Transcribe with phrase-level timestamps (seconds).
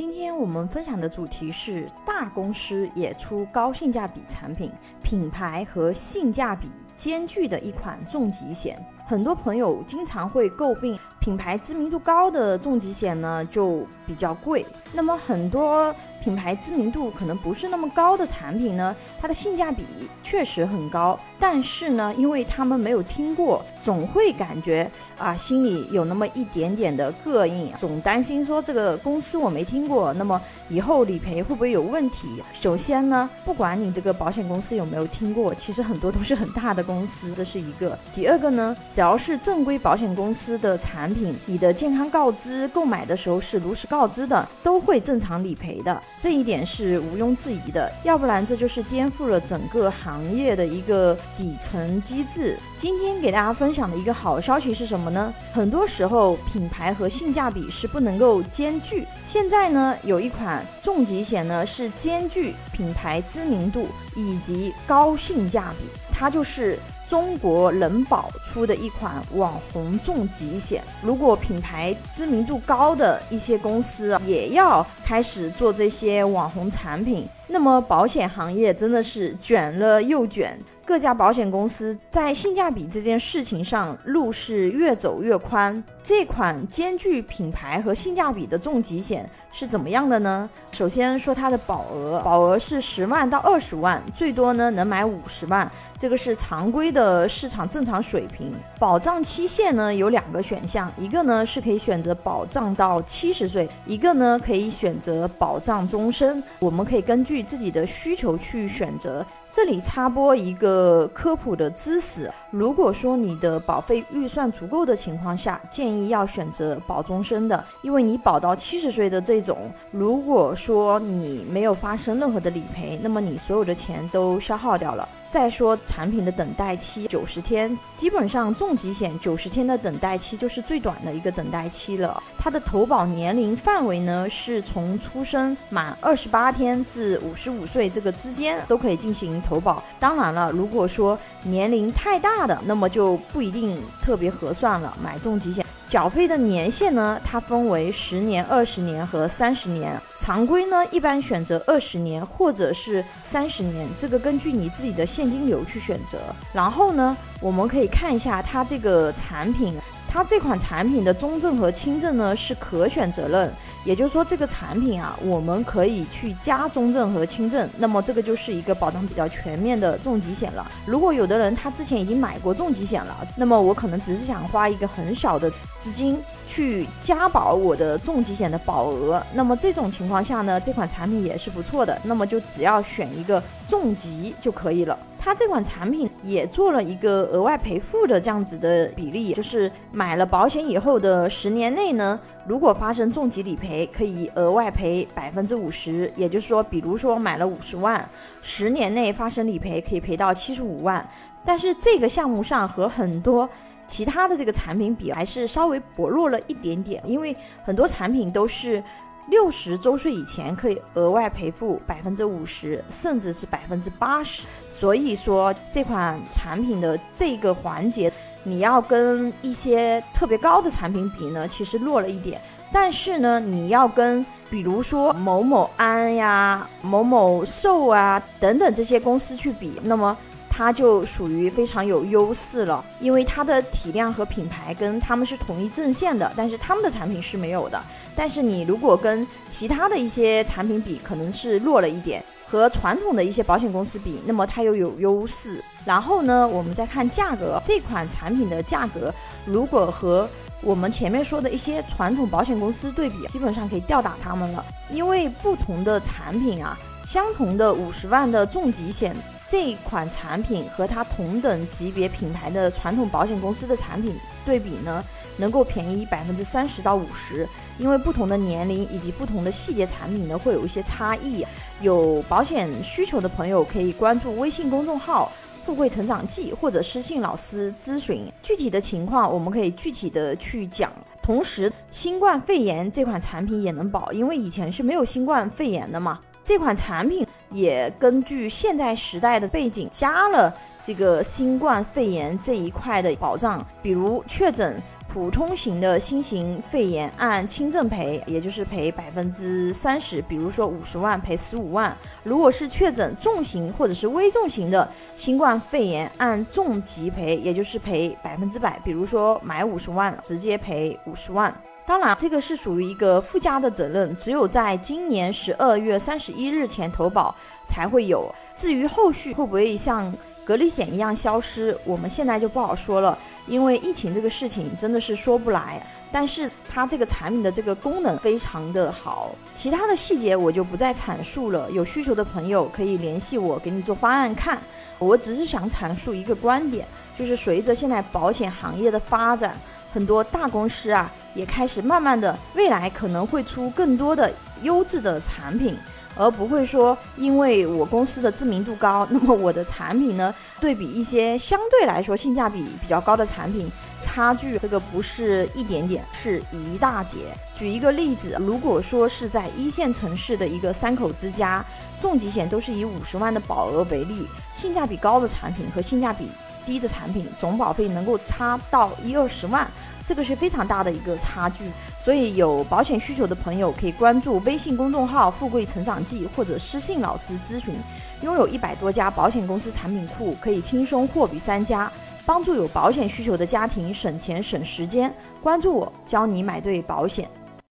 [0.00, 8.82] 今天我们分享的主题是大公司也出高性价比产品，品牌和性价比兼具的一款重疾险。
[9.10, 19.84] 很多朋友经常会诟病品牌知名度高的重疾险呢就比较贵，那么很多品牌知名度可能不是那么高的产品呢，它的性价比
[20.22, 24.88] 确实很高，但是呢，因为他们没有听过，总会感觉
[25.18, 32.28] 啊心里有那么一点点的膈应，总担心说这个公司我没听过，那么以后理赔会不会有问题？
[32.52, 37.98] 首先呢，不管你这个保险公司有没有听过，其实很多都是很大的公司，这是一个。
[38.14, 38.74] 第二个呢？
[39.00, 47.90] 只要是正规保险公司的产品，你的健康告知购买的时候是如实告知的，都会正常理赔的，这一点是毋庸置疑的。
[48.04, 52.58] 要不然这就是颠覆了整个行业的一个底层机制。
[52.76, 55.32] 今天给大家分享的一个好消息是什么呢？
[55.50, 59.06] 很多时候品牌和性价比是不能够兼具。
[59.24, 66.78] 现在呢，有一款重疾险呢是兼具品牌知名度以及高性价比，它就是。
[67.10, 80.58] 中国人保出的一款网红重疾险，如果品牌知名度高的一些公司也要开始做这些网红产品，那么保险行业真的是卷了又卷。
[80.82, 85.82] 各家保险公司在性价比这件事情上路是越走越宽。
[86.02, 90.50] 这款兼具品牌和性价比的重疾险是怎么样的呢？
[90.72, 98.52] 首先说它的保额，保额是十万到二十万，最多呢能买五十万，这个是常规的市场正常水平。
[98.80, 106.42] 保障期限呢有两个选项，一个呢是可以选择保障到七十岁，一个呢可以选择保障终身。
[106.58, 109.24] 我们可以根据自己的需求去选择。
[109.52, 125.08] 这里插播一个科普的知识：如果说你的保费预算足够的情况下，建议要选择保终身的，因为你保到七十岁的这种，如果说你没有发生任何的理赔，那么你所有的钱都消耗掉了。
[125.28, 132.20] 再说产品的等待期九十天，基本上重疾险九十天的等待期就是最短的一个等待期了。
[132.36, 139.82] 它的投保年龄范围呢，是从出生满二十八天至五十五岁这个之间都可以进行投保。
[140.00, 145.64] 当然了，如果说年龄太大的，那么就不一定特别合算了买重疾险。
[145.88, 150.00] 缴费的年限呢，它分为十年、二十年和三十年。
[150.18, 156.18] 常规呢，一般选择二十年或者是三十年，这个根据你自己的现金流去选择。
[156.52, 159.74] 然后呢，我们可以看一下它这个产品。
[160.12, 163.52] 它这款产品的中证和轻证呢是可选责任，
[163.84, 170.70] 也就是说这个产品啊，我们可以去加中证和轻证，那么这个就是一个保障比较全面的重疾险了。
[170.84, 184.98] 如果有的人他之前已经买过重疾险了，那么我可能只是想花一个很小的资金去加保我的重疾险的保额，那么这种情况下呢，这款产品也是不错的，那么就只要选一个重疾就可以了。
[185.22, 196.10] 它这款产品也做了一个额外赔付的这样子的比例，就是买了保险以后的十年内呢，如果发生重疾理赔，可以额外赔百分之五十。
[196.16, 198.08] 也就是说，比如说买了五十万，
[198.40, 201.06] 十年内发生理赔可以赔到七十五万。
[201.44, 203.46] 但是这个项目上和很多
[203.86, 208.82] 其他的这个产品比，还是稍微薄弱了一点点，因为很多产品都是。
[209.28, 214.42] 六十周岁以前可以额外赔付百分之五十，甚至是百分之八十。
[214.68, 222.40] 所以说这款产品的这个环节，你要跟一些特别高的产品比呢，其实弱了一点。
[222.72, 230.16] 但是呢，你要跟比如说某某安呀、某某寿啊等等这些公司去比，那么。
[230.60, 237.82] 它就属于非常有优势了，因为它的体量和品牌跟他们是同一阵线的，但是他们的产品是没有的。
[238.14, 245.64] 但是你如果跟其他的一些产品比，可能是弱了一点，和传统的一些保险公司比，那么它又有优势。
[245.86, 249.10] 然后呢，我们再看价格，这款产品的价格
[249.46, 250.28] 如果和
[250.60, 259.16] 我们前面说的一些传统保险公司对比，基本上可以吊打他们了，因为不同的产品啊，相同的五十万的重疾险。
[259.50, 264.14] 这一款产品和它同等级别品牌的传统保险公司的产品
[264.46, 265.04] 对比呢，
[265.38, 267.48] 能够便宜百分之三十到五十。
[267.76, 271.44] 因为不同的年龄以及不同的细节产品呢，会有一些差异。
[271.80, 275.32] 有保险需求的朋友可以关注微信公众号
[275.66, 280.92] “富贵成长记”或者私信老师咨询具体的情况，我们可以具体的去讲。
[281.20, 286.20] 同时，新冠肺炎这款产品也能保，因为以前是没有新冠肺炎的嘛。
[286.42, 301.96] 这款产品也根据现代时代的背景加了这个新冠肺炎这一块的保障，比如确诊普通型的新型肺炎按轻症赔，也就是赔百分之三十，比如说五十万赔十五万。
[302.22, 311.52] 如果是确诊重型或者是危重型的新冠肺炎按重疾赔，也就是赔百分之百，比如说买五十万直接赔五十万。
[311.90, 317.34] 当然，这个是属于一个附加的责任，只有在今年十二月三十一日前投保
[317.66, 318.32] 才会有。
[318.54, 320.14] 至于后续会不会像
[320.44, 323.18] 隔离险一样消失，我们现在就不好说了。
[323.48, 331.68] 因为疫情这个事情真的是说不来，但是它这个产品的这个功能非常的好，其他的细节我就不再阐述了。
[331.72, 334.62] 有需求的朋友可以联系我，给你做方案看。
[335.00, 336.86] 我只是想阐述一个观点，
[337.18, 339.58] 就是随着现在保险行业的发展，
[339.92, 344.32] 很多大公司啊也开始慢慢的，未来可能会出更多的
[344.62, 345.76] 优质的产品。
[346.16, 353.70] 而不会说，因为我公司的知名度高，那么我的产品呢，对比一些相对来说性价比比较高的产品，
[354.02, 357.18] 差距这个不是一点点，是一大截。
[357.54, 361.64] 举一个例子，如果说是在一线城市的一个三口之家，
[362.00, 366.28] 重疾险都是以五十万的保额为例，性价比高的产品和性价比
[366.70, 369.66] 低的产品，总保费能够差到一二十万。
[370.06, 371.64] 这个是非常大的一个差距，
[371.98, 377.74] 所以有保险需求的朋友可以关注微信公众号“富贵成长记”或者私信老师咨询。
[378.22, 381.90] 拥有一百多家保险公司产品库，可以轻松货比三家，
[382.24, 385.12] 帮助有保险需求的家庭省钱省时间。
[385.42, 387.28] 关注我，教你买对保险。